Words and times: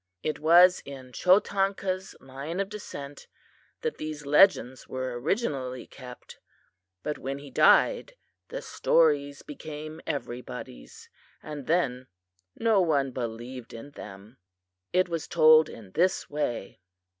It 0.23 0.39
was 0.39 0.81
in 0.83 1.11
Chotanka's 1.11 2.15
line 2.19 2.59
of 2.59 2.69
descent 2.69 3.27
that 3.81 3.99
these 3.99 4.25
legends 4.25 4.87
were 4.87 5.19
originally 5.21 5.85
kept, 5.85 6.39
but 7.03 7.19
when 7.19 7.37
he 7.37 7.51
died 7.51 8.15
the 8.47 8.63
stories 8.63 9.43
became 9.43 10.01
everybody's, 10.07 11.07
and 11.43 11.67
then 11.67 12.07
no 12.57 12.81
one 12.81 13.11
believed 13.11 13.75
in 13.75 13.91
them. 13.91 14.39
It 14.91 15.07
was 15.07 15.27
told 15.27 15.69
in 15.69 15.91
this 15.91 16.27
way." 16.27 16.79